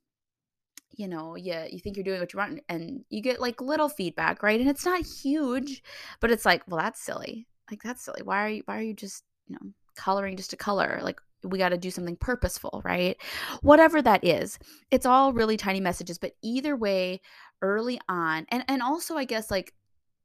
you 0.96 1.08
know, 1.08 1.36
yeah, 1.36 1.66
you 1.66 1.78
think 1.78 1.96
you're 1.96 2.04
doing 2.04 2.20
what 2.20 2.32
you 2.32 2.38
want 2.38 2.60
and 2.68 3.04
you 3.08 3.22
get 3.22 3.40
like 3.40 3.60
little 3.60 3.88
feedback, 3.88 4.42
right? 4.42 4.60
And 4.60 4.68
it's 4.68 4.84
not 4.84 5.04
huge, 5.04 5.82
but 6.20 6.30
it's 6.30 6.44
like, 6.44 6.62
well, 6.66 6.80
that's 6.80 7.00
silly. 7.00 7.46
Like 7.70 7.82
that's 7.82 8.04
silly. 8.04 8.22
Why 8.22 8.44
are 8.44 8.48
you 8.48 8.62
why 8.66 8.78
are 8.78 8.82
you 8.82 8.94
just, 8.94 9.24
you 9.46 9.54
know, 9.54 9.72
coloring 9.96 10.36
just 10.36 10.52
a 10.52 10.56
color? 10.56 11.00
Like 11.02 11.20
we 11.44 11.58
got 11.58 11.68
to 11.70 11.78
do 11.78 11.90
something 11.90 12.16
purposeful, 12.16 12.82
right? 12.84 13.16
Whatever 13.62 14.02
that 14.02 14.24
is. 14.24 14.58
It's 14.90 15.06
all 15.06 15.32
really 15.32 15.56
tiny 15.56 15.80
messages, 15.80 16.18
but 16.18 16.32
either 16.42 16.76
way, 16.76 17.20
early 17.62 18.00
on, 18.08 18.46
and 18.50 18.64
and 18.68 18.82
also 18.82 19.16
I 19.16 19.24
guess 19.24 19.50
like 19.50 19.72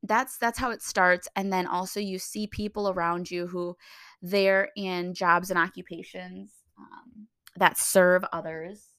that's 0.03 0.37
that's 0.37 0.59
how 0.59 0.69
it 0.71 0.81
starts 0.81 1.27
and 1.35 1.51
then 1.51 1.65
also 1.65 1.99
you 1.99 2.19
see 2.19 2.45
people 2.45 2.89
around 2.89 3.31
you 3.31 3.47
who 3.47 3.75
they're 4.21 4.69
in 4.75 5.13
jobs 5.13 5.49
and 5.49 5.57
occupations 5.57 6.51
um, 6.77 7.27
that 7.55 7.77
serve 7.77 8.23
others 8.33 8.92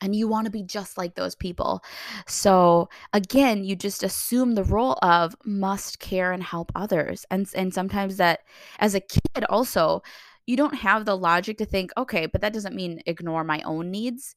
and 0.00 0.14
you 0.14 0.28
want 0.28 0.46
to 0.46 0.50
be 0.50 0.62
just 0.62 0.98
like 0.98 1.14
those 1.14 1.34
people. 1.34 1.82
So 2.26 2.88
again, 3.12 3.64
you 3.64 3.76
just 3.76 4.02
assume 4.02 4.54
the 4.54 4.64
role 4.64 4.98
of 5.02 5.34
must 5.44 5.98
care 6.00 6.32
and 6.32 6.42
help 6.42 6.72
others. 6.74 7.24
And 7.30 7.48
and 7.54 7.72
sometimes 7.72 8.16
that 8.18 8.40
as 8.78 8.94
a 8.94 9.00
kid 9.00 9.44
also, 9.48 10.02
you 10.46 10.56
don't 10.56 10.74
have 10.74 11.04
the 11.04 11.16
logic 11.16 11.58
to 11.58 11.64
think, 11.66 11.92
okay, 11.96 12.26
but 12.26 12.40
that 12.40 12.52
doesn't 12.52 12.74
mean 12.74 13.02
ignore 13.06 13.44
my 13.44 13.60
own 13.64 13.90
needs. 13.90 14.34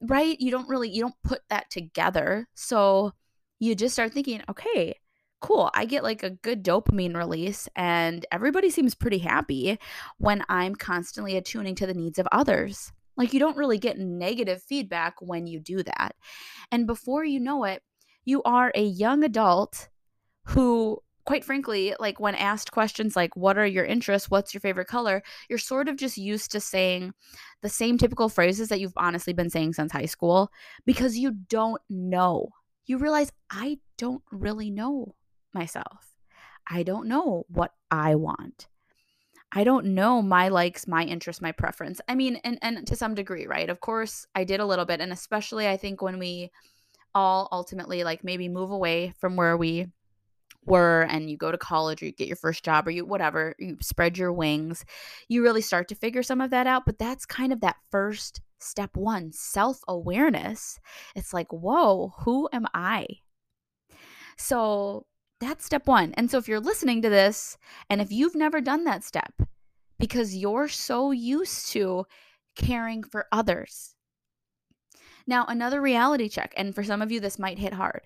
Right? 0.00 0.40
You 0.40 0.50
don't 0.50 0.68
really 0.68 0.90
you 0.90 1.02
don't 1.02 1.22
put 1.24 1.40
that 1.50 1.70
together. 1.70 2.48
So 2.54 3.12
you 3.60 3.74
just 3.76 3.94
start 3.94 4.12
thinking, 4.12 4.42
okay, 4.50 4.96
cool, 5.40 5.70
I 5.74 5.84
get 5.84 6.02
like 6.04 6.22
a 6.22 6.30
good 6.30 6.64
dopamine 6.64 7.16
release, 7.16 7.68
and 7.76 8.24
everybody 8.32 8.70
seems 8.70 8.94
pretty 8.94 9.18
happy 9.18 9.78
when 10.18 10.44
I'm 10.48 10.74
constantly 10.74 11.36
attuning 11.36 11.74
to 11.76 11.86
the 11.86 11.94
needs 11.94 12.18
of 12.18 12.28
others. 12.32 12.92
Like, 13.16 13.32
you 13.32 13.40
don't 13.40 13.56
really 13.56 13.78
get 13.78 13.98
negative 13.98 14.62
feedback 14.62 15.14
when 15.20 15.46
you 15.46 15.60
do 15.60 15.82
that. 15.82 16.14
And 16.70 16.86
before 16.86 17.24
you 17.24 17.40
know 17.40 17.64
it, 17.64 17.82
you 18.24 18.42
are 18.44 18.72
a 18.74 18.82
young 18.82 19.24
adult 19.24 19.88
who, 20.44 20.98
quite 21.24 21.44
frankly, 21.44 21.94
like 21.98 22.20
when 22.20 22.34
asked 22.34 22.72
questions 22.72 23.16
like, 23.16 23.36
What 23.36 23.58
are 23.58 23.66
your 23.66 23.84
interests? 23.84 24.30
What's 24.30 24.54
your 24.54 24.60
favorite 24.60 24.88
color? 24.88 25.22
You're 25.48 25.58
sort 25.58 25.88
of 25.88 25.96
just 25.96 26.16
used 26.16 26.52
to 26.52 26.60
saying 26.60 27.12
the 27.62 27.68
same 27.68 27.98
typical 27.98 28.28
phrases 28.28 28.68
that 28.68 28.80
you've 28.80 28.92
honestly 28.96 29.32
been 29.32 29.50
saying 29.50 29.74
since 29.74 29.92
high 29.92 30.06
school 30.06 30.50
because 30.86 31.18
you 31.18 31.32
don't 31.48 31.82
know 31.90 32.48
you 32.86 32.98
realize 32.98 33.32
I 33.50 33.78
don't 33.96 34.22
really 34.30 34.70
know 34.70 35.14
myself. 35.54 36.14
I 36.68 36.82
don't 36.82 37.08
know 37.08 37.44
what 37.48 37.72
I 37.90 38.14
want. 38.14 38.66
I 39.54 39.64
don't 39.64 39.86
know 39.94 40.22
my 40.22 40.48
likes, 40.48 40.88
my 40.88 41.04
interests, 41.04 41.42
my 41.42 41.52
preference. 41.52 42.00
I 42.08 42.14
mean, 42.14 42.36
and 42.44 42.58
and 42.62 42.86
to 42.86 42.96
some 42.96 43.14
degree, 43.14 43.46
right? 43.46 43.68
Of 43.68 43.80
course, 43.80 44.26
I 44.34 44.44
did 44.44 44.60
a 44.60 44.66
little 44.66 44.86
bit, 44.86 45.00
and 45.00 45.12
especially 45.12 45.68
I 45.68 45.76
think 45.76 46.00
when 46.00 46.18
we 46.18 46.50
all 47.14 47.48
ultimately 47.52 48.04
like 48.04 48.24
maybe 48.24 48.48
move 48.48 48.70
away 48.70 49.12
from 49.20 49.36
where 49.36 49.56
we 49.56 49.88
were 50.64 51.02
and 51.02 51.30
you 51.30 51.36
go 51.36 51.50
to 51.52 51.58
college 51.58 52.02
or 52.02 52.06
you 52.06 52.12
get 52.12 52.28
your 52.28 52.36
first 52.36 52.64
job 52.64 52.86
or 52.86 52.90
you 52.90 53.04
whatever, 53.04 53.54
you 53.58 53.76
spread 53.82 54.16
your 54.16 54.32
wings, 54.32 54.84
you 55.28 55.42
really 55.42 55.60
start 55.60 55.88
to 55.88 55.94
figure 55.94 56.22
some 56.22 56.40
of 56.40 56.50
that 56.50 56.66
out, 56.66 56.84
but 56.86 56.98
that's 56.98 57.26
kind 57.26 57.52
of 57.52 57.60
that 57.60 57.76
first 57.90 58.40
step 58.58 58.96
one 58.96 59.32
self 59.32 59.80
awareness. 59.88 60.78
It's 61.14 61.34
like, 61.34 61.52
whoa, 61.52 62.14
who 62.20 62.48
am 62.52 62.66
I? 62.72 63.06
So 64.38 65.06
that's 65.42 65.64
step 65.64 65.86
one. 65.86 66.14
And 66.14 66.30
so 66.30 66.38
if 66.38 66.46
you're 66.46 66.60
listening 66.60 67.02
to 67.02 67.10
this 67.10 67.58
and 67.90 68.00
if 68.00 68.12
you've 68.12 68.36
never 68.36 68.60
done 68.60 68.84
that 68.84 69.02
step 69.02 69.32
because 69.98 70.36
you're 70.36 70.68
so 70.68 71.10
used 71.10 71.68
to 71.72 72.06
caring 72.56 73.02
for 73.02 73.26
others. 73.32 73.94
Now, 75.26 75.44
another 75.46 75.80
reality 75.80 76.28
check, 76.28 76.52
and 76.56 76.74
for 76.74 76.82
some 76.82 77.02
of 77.02 77.12
you, 77.12 77.20
this 77.20 77.38
might 77.38 77.58
hit 77.58 77.72
hard. 77.72 78.02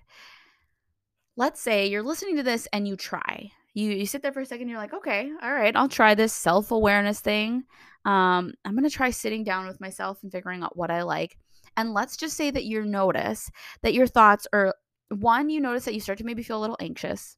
Let's 1.35 1.61
say 1.61 1.87
you're 1.87 2.03
listening 2.03 2.35
to 2.37 2.43
this 2.43 2.67
and 2.73 2.87
you 2.87 2.95
try. 2.95 3.51
You, 3.73 3.91
you 3.91 4.05
sit 4.05 4.21
there 4.21 4.31
for 4.31 4.41
a 4.41 4.45
second, 4.45 4.69
you're 4.69 4.79
like, 4.79 4.93
okay, 4.93 5.31
all 5.41 5.53
right, 5.53 5.75
I'll 5.75 5.89
try 5.89 6.15
this 6.15 6.33
self 6.33 6.71
awareness 6.71 7.19
thing. 7.19 7.63
Um, 8.05 8.53
I'm 8.65 8.73
going 8.73 8.83
to 8.83 8.89
try 8.89 9.09
sitting 9.09 9.43
down 9.43 9.67
with 9.67 9.81
myself 9.81 10.19
and 10.23 10.31
figuring 10.31 10.63
out 10.63 10.77
what 10.77 10.89
I 10.89 11.03
like. 11.03 11.37
And 11.75 11.93
let's 11.93 12.17
just 12.17 12.37
say 12.37 12.49
that 12.51 12.63
you 12.65 12.83
notice 12.85 13.51
that 13.83 13.93
your 13.93 14.07
thoughts 14.07 14.47
are 14.53 14.73
one, 15.09 15.49
you 15.49 15.61
notice 15.61 15.85
that 15.85 15.93
you 15.93 15.99
start 15.99 16.17
to 16.19 16.25
maybe 16.25 16.43
feel 16.43 16.59
a 16.59 16.61
little 16.61 16.77
anxious. 16.79 17.37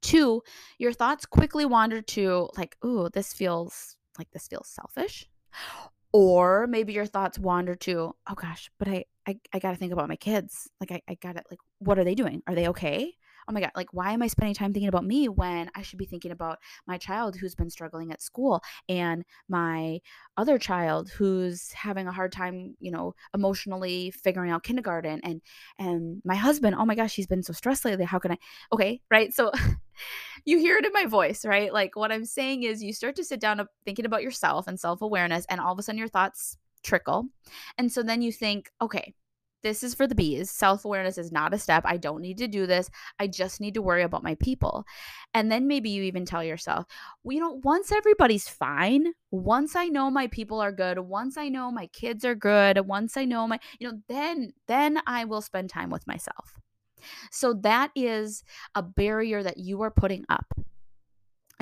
Two, 0.00 0.42
your 0.78 0.92
thoughts 0.92 1.26
quickly 1.26 1.64
wander 1.64 2.02
to 2.02 2.48
like, 2.56 2.76
ooh, 2.84 3.08
this 3.12 3.32
feels 3.32 3.96
like 4.18 4.30
this 4.32 4.48
feels 4.48 4.68
selfish. 4.68 5.28
Or 6.12 6.66
maybe 6.66 6.92
your 6.92 7.06
thoughts 7.06 7.38
wander 7.38 7.74
to, 7.76 8.14
oh 8.28 8.34
gosh, 8.34 8.70
but 8.78 8.88
I 8.88 9.04
I, 9.26 9.38
I 9.52 9.58
gotta 9.60 9.76
think 9.76 9.92
about 9.92 10.08
my 10.08 10.16
kids. 10.16 10.68
Like 10.80 10.90
I, 10.92 11.00
I 11.08 11.14
gotta 11.14 11.42
like, 11.50 11.60
what 11.78 11.98
are 11.98 12.04
they 12.04 12.14
doing? 12.14 12.42
Are 12.46 12.54
they 12.54 12.68
okay? 12.68 13.14
Oh 13.48 13.52
my 13.52 13.60
God, 13.60 13.70
like, 13.76 13.92
why 13.92 14.12
am 14.12 14.22
I 14.22 14.26
spending 14.26 14.54
time 14.54 14.72
thinking 14.72 14.88
about 14.88 15.04
me 15.04 15.28
when 15.28 15.70
I 15.74 15.82
should 15.82 15.98
be 15.98 16.06
thinking 16.06 16.30
about 16.30 16.58
my 16.86 16.98
child 16.98 17.36
who's 17.36 17.54
been 17.54 17.70
struggling 17.70 18.12
at 18.12 18.22
school 18.22 18.62
and 18.88 19.24
my 19.48 20.00
other 20.36 20.58
child 20.58 21.10
who's 21.10 21.70
having 21.72 22.06
a 22.06 22.12
hard 22.12 22.32
time, 22.32 22.76
you 22.80 22.90
know, 22.90 23.14
emotionally 23.34 24.10
figuring 24.10 24.50
out 24.50 24.62
kindergarten 24.62 25.20
and, 25.24 25.40
and 25.78 26.22
my 26.24 26.36
husband, 26.36 26.76
oh 26.78 26.86
my 26.86 26.94
gosh, 26.94 27.14
he's 27.14 27.26
been 27.26 27.42
so 27.42 27.52
stressed 27.52 27.84
lately. 27.84 28.04
How 28.04 28.18
can 28.18 28.32
I? 28.32 28.38
Okay. 28.72 29.00
Right. 29.10 29.32
So 29.32 29.52
you 30.44 30.58
hear 30.58 30.76
it 30.76 30.86
in 30.86 30.92
my 30.92 31.06
voice, 31.06 31.44
right? 31.44 31.72
Like, 31.72 31.96
what 31.96 32.12
I'm 32.12 32.24
saying 32.24 32.62
is 32.62 32.82
you 32.82 32.92
start 32.92 33.16
to 33.16 33.24
sit 33.24 33.40
down 33.40 33.66
thinking 33.84 34.06
about 34.06 34.22
yourself 34.22 34.66
and 34.66 34.78
self 34.78 35.02
awareness, 35.02 35.46
and 35.48 35.60
all 35.60 35.72
of 35.72 35.78
a 35.78 35.82
sudden 35.82 35.98
your 35.98 36.08
thoughts 36.08 36.58
trickle. 36.82 37.26
And 37.78 37.90
so 37.90 38.02
then 38.02 38.22
you 38.22 38.32
think, 38.32 38.70
okay, 38.80 39.14
this 39.62 39.82
is 39.82 39.94
for 39.94 40.06
the 40.06 40.14
bees. 40.14 40.50
Self 40.50 40.84
awareness 40.84 41.18
is 41.18 41.32
not 41.32 41.54
a 41.54 41.58
step. 41.58 41.84
I 41.86 41.96
don't 41.96 42.20
need 42.20 42.38
to 42.38 42.48
do 42.48 42.66
this. 42.66 42.90
I 43.18 43.26
just 43.26 43.60
need 43.60 43.74
to 43.74 43.82
worry 43.82 44.02
about 44.02 44.22
my 44.22 44.34
people. 44.36 44.84
And 45.34 45.50
then 45.50 45.66
maybe 45.66 45.90
you 45.90 46.02
even 46.02 46.24
tell 46.24 46.44
yourself, 46.44 46.86
well, 47.22 47.34
you 47.34 47.40
know, 47.40 47.60
once 47.64 47.92
everybody's 47.92 48.48
fine, 48.48 49.12
once 49.30 49.76
I 49.76 49.86
know 49.86 50.10
my 50.10 50.26
people 50.26 50.60
are 50.60 50.72
good, 50.72 50.98
once 50.98 51.36
I 51.36 51.48
know 51.48 51.70
my 51.70 51.86
kids 51.88 52.24
are 52.24 52.34
good, 52.34 52.86
once 52.86 53.16
I 53.16 53.24
know 53.24 53.46
my, 53.46 53.58
you 53.78 53.90
know, 53.90 53.98
then, 54.08 54.52
then 54.68 55.00
I 55.06 55.24
will 55.24 55.42
spend 55.42 55.70
time 55.70 55.90
with 55.90 56.06
myself. 56.06 56.58
So 57.30 57.54
that 57.54 57.90
is 57.96 58.44
a 58.74 58.82
barrier 58.82 59.42
that 59.42 59.58
you 59.58 59.82
are 59.82 59.90
putting 59.90 60.24
up. 60.28 60.46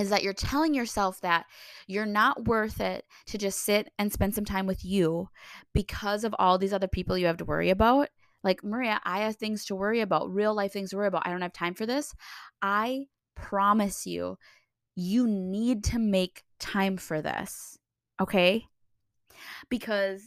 Is 0.01 0.09
that 0.09 0.23
you're 0.23 0.33
telling 0.33 0.73
yourself 0.73 1.21
that 1.21 1.45
you're 1.87 2.07
not 2.07 2.47
worth 2.47 2.81
it 2.81 3.05
to 3.27 3.37
just 3.37 3.61
sit 3.61 3.91
and 3.99 4.11
spend 4.11 4.35
some 4.35 4.47
time 4.47 4.67
with 4.67 4.83
you 4.83 5.29
because 5.75 6.25
of 6.25 6.35
all 6.39 6.57
these 6.57 6.73
other 6.73 6.89
people 6.89 7.19
you 7.19 7.27
have 7.27 7.37
to 7.37 7.45
worry 7.45 7.69
about. 7.69 8.09
Like, 8.43 8.65
Maria, 8.65 8.99
I 9.05 9.21
have 9.21 9.37
things 9.37 9.67
to 9.67 9.75
worry 9.75 10.01
about, 10.01 10.33
real 10.33 10.55
life 10.55 10.73
things 10.73 10.91
to 10.91 10.97
worry 10.97 11.09
about. 11.09 11.27
I 11.27 11.31
don't 11.31 11.43
have 11.43 11.53
time 11.53 11.75
for 11.75 11.85
this. 11.85 12.15
I 12.63 13.09
promise 13.37 14.07
you, 14.07 14.39
you 14.95 15.27
need 15.29 15.85
to 15.85 15.99
make 15.99 16.45
time 16.59 16.97
for 16.97 17.21
this. 17.21 17.77
Okay? 18.19 18.65
Because 19.69 20.23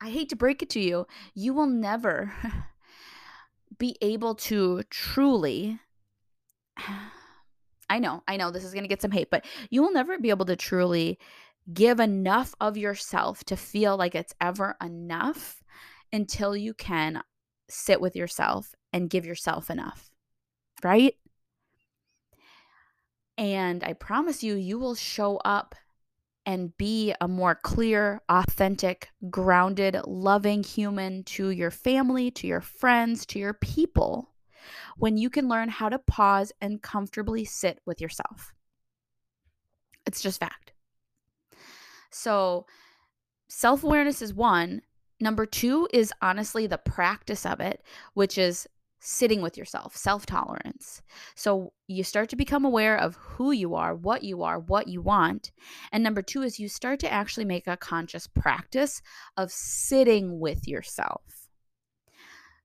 I 0.00 0.10
hate 0.10 0.30
to 0.30 0.36
break 0.36 0.62
it 0.62 0.70
to 0.70 0.80
you, 0.80 1.06
you 1.34 1.54
will 1.54 1.66
never 1.66 2.32
be 3.78 3.96
able 4.00 4.34
to 4.34 4.82
truly 4.90 5.78
I 7.90 7.98
know, 7.98 8.22
I 8.28 8.36
know 8.36 8.50
this 8.50 8.64
is 8.64 8.72
going 8.72 8.84
to 8.84 8.88
get 8.88 9.02
some 9.02 9.10
hate, 9.10 9.30
but 9.30 9.44
you 9.70 9.82
will 9.82 9.92
never 9.92 10.18
be 10.18 10.30
able 10.30 10.46
to 10.46 10.56
truly 10.56 11.18
give 11.72 12.00
enough 12.00 12.54
of 12.60 12.76
yourself 12.76 13.44
to 13.44 13.56
feel 13.56 13.96
like 13.96 14.14
it's 14.14 14.34
ever 14.40 14.76
enough 14.82 15.62
until 16.12 16.56
you 16.56 16.74
can 16.74 17.22
sit 17.68 18.00
with 18.00 18.16
yourself 18.16 18.74
and 18.92 19.10
give 19.10 19.26
yourself 19.26 19.70
enough. 19.70 20.10
Right? 20.82 21.14
And 23.36 23.84
I 23.84 23.92
promise 23.92 24.42
you, 24.42 24.54
you 24.54 24.78
will 24.78 24.94
show 24.94 25.36
up 25.38 25.74
and 26.44 26.76
be 26.78 27.14
a 27.20 27.28
more 27.28 27.54
clear, 27.54 28.22
authentic, 28.28 29.10
grounded, 29.28 30.00
loving 30.06 30.64
human 30.64 31.22
to 31.22 31.50
your 31.50 31.70
family, 31.70 32.30
to 32.30 32.46
your 32.46 32.62
friends, 32.62 33.26
to 33.26 33.38
your 33.38 33.52
people 33.52 34.30
when 34.96 35.16
you 35.16 35.30
can 35.30 35.48
learn 35.48 35.68
how 35.68 35.88
to 35.88 35.98
pause 35.98 36.52
and 36.60 36.82
comfortably 36.82 37.44
sit 37.44 37.80
with 37.86 38.00
yourself. 38.00 38.52
It's 40.06 40.20
just 40.20 40.40
fact. 40.40 40.72
So, 42.10 42.66
self 43.48 43.84
awareness 43.84 44.22
is 44.22 44.32
one. 44.32 44.82
Number 45.20 45.46
two 45.46 45.88
is 45.92 46.12
honestly 46.22 46.66
the 46.66 46.78
practice 46.78 47.44
of 47.44 47.60
it, 47.60 47.82
which 48.14 48.38
is 48.38 48.68
sitting 49.00 49.40
with 49.40 49.56
yourself, 49.56 49.96
self 49.96 50.26
tolerance. 50.26 51.02
So 51.34 51.72
you 51.86 52.04
start 52.04 52.28
to 52.30 52.36
become 52.36 52.64
aware 52.64 52.96
of 52.96 53.16
who 53.16 53.52
you 53.52 53.74
are, 53.74 53.94
what 53.94 54.22
you 54.22 54.42
are, 54.42 54.58
what 54.58 54.88
you 54.88 55.00
want. 55.00 55.52
And 55.92 56.02
number 56.02 56.22
two 56.22 56.42
is 56.42 56.58
you 56.58 56.68
start 56.68 57.00
to 57.00 57.12
actually 57.12 57.44
make 57.44 57.66
a 57.66 57.76
conscious 57.76 58.26
practice 58.26 59.02
of 59.36 59.52
sitting 59.52 60.40
with 60.40 60.66
yourself. 60.66 61.37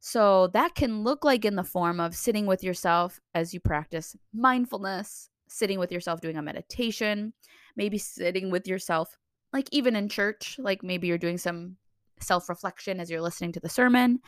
So 0.06 0.48
that 0.48 0.76
can 0.76 1.02
look 1.02 1.24
like 1.24 1.46
in 1.46 1.56
the 1.56 1.64
form 1.64 2.02
of 2.02 2.14
sitting 2.14 2.46
with 2.46 2.62
yourself 2.62 3.22
as 3.34 3.54
you 3.54 3.62
practice 3.62 4.18
mindfulness, 4.34 5.30
sitting 5.48 5.80
with 5.80 5.94
yourself 5.94 6.20
doing 6.20 6.36
a 6.36 6.42
meditation, 6.42 7.32
maybe 7.78 7.98
sitting 7.98 8.52
with 8.52 8.68
yourself, 8.68 9.18
like 9.54 9.70
even 9.72 9.96
in 9.96 10.10
church, 10.10 10.58
like 10.60 10.84
maybe 10.84 11.08
you're 11.08 11.18
doing 11.18 11.38
some 11.38 11.78
self 12.20 12.50
reflection 12.50 13.00
as 13.00 13.10
you're 13.10 13.22
listening 13.22 13.54
to 13.54 13.62
the 13.62 13.70
sermon. 13.70 14.20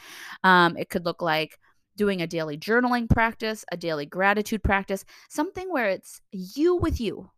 Um, 0.46 0.78
it 0.78 0.90
could 0.90 1.04
look 1.04 1.22
like 1.22 1.60
doing 1.98 2.22
a 2.22 2.28
daily 2.28 2.58
journaling 2.58 3.10
practice, 3.10 3.66
a 3.70 3.76
daily 3.76 4.06
gratitude 4.06 4.64
practice, 4.64 5.04
something 5.28 5.70
where 5.70 5.90
it's 5.90 6.22
you 6.32 6.78
with 6.78 7.02
you, 7.02 7.32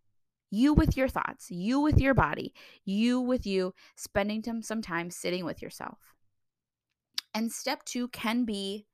you 0.51 0.75
with 0.75 0.95
your 0.95 1.07
thoughts, 1.07 1.49
you 1.49 1.79
with 1.79 1.99
your 1.99 2.13
body, 2.13 2.53
you 2.85 3.19
with 3.19 3.47
you, 3.47 3.73
spending 3.95 4.61
some 4.61 4.83
time 4.83 5.09
sitting 5.09 5.43
with 5.43 5.59
yourself. 5.59 5.97
And 7.33 7.51
step 7.51 7.83
two 7.83 8.07
can 8.09 8.45
be 8.45 8.87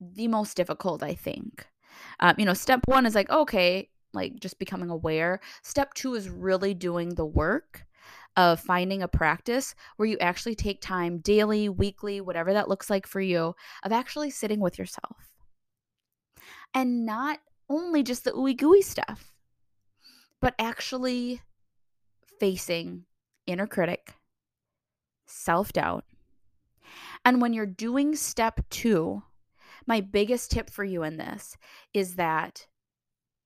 the 0.00 0.28
most 0.28 0.56
difficult, 0.56 1.02
I 1.02 1.14
think. 1.14 1.66
Um, 2.20 2.34
you 2.38 2.44
know, 2.44 2.54
step 2.54 2.80
one 2.86 3.06
is 3.06 3.14
like, 3.14 3.30
okay, 3.30 3.88
like 4.12 4.38
just 4.40 4.58
becoming 4.58 4.90
aware. 4.90 5.40
Step 5.62 5.94
two 5.94 6.14
is 6.14 6.28
really 6.28 6.74
doing 6.74 7.14
the 7.14 7.26
work 7.26 7.86
of 8.36 8.60
finding 8.60 9.02
a 9.02 9.08
practice 9.08 9.74
where 9.96 10.08
you 10.08 10.18
actually 10.18 10.54
take 10.54 10.80
time 10.80 11.18
daily, 11.18 11.68
weekly, 11.68 12.20
whatever 12.20 12.52
that 12.52 12.68
looks 12.68 12.90
like 12.90 13.06
for 13.06 13.20
you, 13.20 13.54
of 13.82 13.92
actually 13.92 14.30
sitting 14.30 14.60
with 14.60 14.78
yourself. 14.78 15.16
And 16.74 17.06
not 17.06 17.38
only 17.70 18.02
just 18.02 18.24
the 18.24 18.32
ooey 18.32 18.56
gooey 18.56 18.82
stuff, 18.82 19.32
but 20.40 20.54
actually 20.58 21.40
facing 22.38 23.04
inner 23.46 23.66
critic, 23.66 24.14
self 25.26 25.72
doubt, 25.72 26.04
and 27.26 27.42
when 27.42 27.52
you're 27.52 27.66
doing 27.66 28.14
step 28.14 28.60
two, 28.70 29.24
my 29.84 30.00
biggest 30.00 30.52
tip 30.52 30.70
for 30.70 30.84
you 30.84 31.02
in 31.02 31.16
this 31.16 31.56
is 31.92 32.14
that 32.14 32.68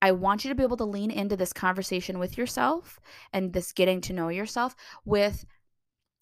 I 0.03 0.13
want 0.13 0.45
you 0.45 0.51
to 0.51 0.55
be 0.55 0.63
able 0.63 0.77
to 0.77 0.85
lean 0.85 1.11
into 1.11 1.35
this 1.35 1.55
conversation 1.55 2.19
with 2.19 2.37
yourself 2.37 3.01
and 3.33 3.55
this 3.55 3.73
getting 3.73 4.03
to 4.03 4.13
know 4.13 4.29
yourself 4.29 4.77
with 5.07 5.47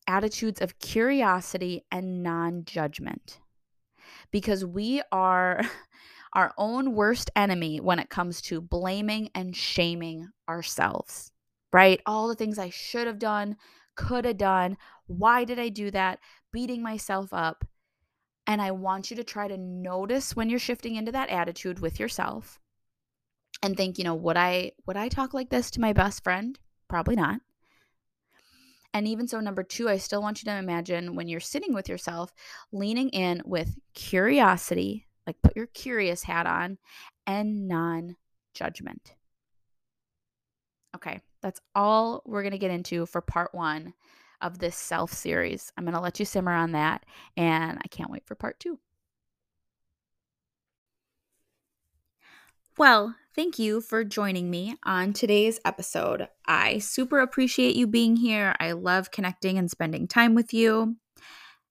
attitudes 0.07 0.61
of 0.61 0.79
curiosity 0.79 1.85
and 1.91 2.23
non 2.23 2.65
judgment. 2.65 3.41
Because 4.31 4.65
we 4.65 5.03
are 5.11 5.61
our 6.35 6.53
own 6.59 6.93
worst 6.93 7.29
enemy 7.35 7.81
when 7.81 7.99
it 7.99 8.09
comes 8.09 8.41
to 8.43 8.61
blaming 8.61 9.31
and 9.35 9.57
shaming 9.57 10.29
ourselves, 10.49 11.33
right? 11.73 12.01
All 12.07 12.29
the 12.29 12.35
things 12.35 12.59
I 12.59 12.71
should 12.71 13.07
have 13.07 13.19
done, 13.19 13.57
could 13.95 14.25
have 14.25 14.39
done. 14.39 14.77
Why 15.07 15.45
did 15.45 15.59
I 15.59 15.69
do 15.69 15.91
that? 15.91 16.21
beating 16.53 16.83
myself 16.83 17.33
up. 17.33 17.65
And 18.47 18.63
I 18.63 18.71
want 18.71 19.11
you 19.11 19.17
to 19.17 19.25
try 19.25 19.47
to 19.49 19.59
notice 19.59 20.35
when 20.35 20.49
you're 20.49 20.59
shifting 20.59 20.97
into 20.97 21.13
that 21.13 21.29
attitude 21.29 21.81
with 21.81 22.01
yourself 22.01 22.59
and 23.63 23.77
think, 23.77 23.99
you 23.99 24.05
know, 24.05 24.15
would 24.15 24.37
I 24.37 24.73
would 24.87 24.97
I 24.97 25.09
talk 25.09 25.35
like 25.35 25.51
this 25.51 25.71
to 25.73 25.81
my 25.81 25.93
best 25.93 26.25
friend? 26.25 26.59
Probably 26.89 27.15
not. 27.15 27.41
And 28.95 29.07
even 29.07 29.29
so, 29.29 29.39
number 29.41 29.63
two, 29.63 29.91
I 29.91 29.99
still 29.99 30.23
want 30.23 30.43
you 30.43 30.51
to 30.51 30.57
imagine 30.57 31.15
when 31.15 31.29
you're 31.29 31.41
sitting 31.41 31.75
with 31.75 31.91
yourself, 31.91 32.33
leaning 32.73 33.11
in 33.11 33.43
with 33.45 33.79
curiosity, 33.93 35.07
like 35.27 35.37
put 35.43 35.55
your 35.55 35.67
curious 35.67 36.23
hat 36.23 36.47
on, 36.47 36.79
and 37.27 37.69
non 37.69 38.17
judgment. 38.55 39.15
Okay, 40.97 41.21
that's 41.43 41.61
all 41.75 42.23
we're 42.27 42.43
going 42.43 42.53
to 42.53 42.59
get 42.59 42.71
into 42.71 43.07
for 43.07 43.21
part 43.21 43.55
one 43.55 43.95
of 44.41 44.59
this 44.59 44.77
self 44.77 45.13
series. 45.13 45.73
I'm 45.77 45.85
going 45.85 45.95
to 45.95 46.01
let 46.01 46.19
you 46.19 46.25
simmer 46.25 46.53
on 46.53 46.73
that, 46.73 47.05
and 47.37 47.79
I 47.79 47.89
can't 47.89 48.11
wait 48.11 48.27
for 48.27 48.35
part 48.35 48.61
two. 48.61 48.79
Well, 52.77 53.17
thank 53.35 53.59
you 53.59 53.81
for 53.81 54.05
joining 54.05 54.51
me 54.51 54.77
on 54.85 55.13
today's 55.13 55.59
episode. 55.65 56.29
I 56.47 56.79
super 56.79 57.19
appreciate 57.19 57.75
you 57.75 57.89
being 57.89 58.15
here. 58.15 58.55
I 58.61 58.71
love 58.73 59.11
connecting 59.11 59.59
and 59.59 59.69
spending 59.69 60.07
time 60.07 60.37
with 60.37 60.55
you. 60.55 60.97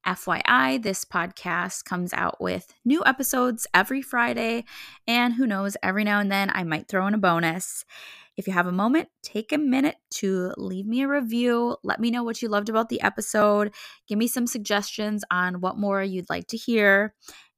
FYI, 0.06 0.82
this 0.82 1.06
podcast 1.06 1.86
comes 1.86 2.14
out 2.14 2.42
with 2.42 2.74
new 2.86 3.04
episodes 3.06 3.68
every 3.74 4.02
Friday, 4.02 4.66
and 5.06 5.34
who 5.34 5.48
knows, 5.48 5.76
every 5.82 6.04
now 6.04 6.20
and 6.20 6.32
then 6.32 6.50
I 6.54 6.64
might 6.64 6.88
throw 6.88 7.08
in 7.08 7.14
a 7.14 7.18
bonus. 7.18 7.86
If 8.38 8.48
you 8.48 8.54
have 8.54 8.68
a 8.68 8.72
moment, 8.72 9.10
take 9.24 9.52
a 9.52 9.58
minute 9.58 9.96
to 10.16 10.54
leave 10.58 10.86
me 10.86 11.02
a 11.02 11.08
review. 11.08 11.76
Let 11.84 12.00
me 12.00 12.12
know 12.12 12.24
what 12.24 12.42
you 12.42 12.48
loved 12.48 12.70
about 12.70 12.90
the 12.90 13.02
episode. 13.02 13.74
Give 14.08 14.18
me 14.18 14.28
some 14.28 14.48
suggestions 14.48 15.24
on 15.32 15.60
what 15.60 15.78
more 15.78 16.04
you'd 16.04 16.30
like 16.30 16.48
to 16.48 16.58
hear, 16.58 17.16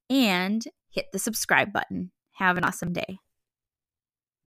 and 0.09 0.63
hit 0.89 1.07
the 1.11 1.19
subscribe 1.19 1.73
button. 1.73 2.11
Have 2.33 2.57
an 2.57 2.63
awesome 2.63 2.93
day. 2.93 3.19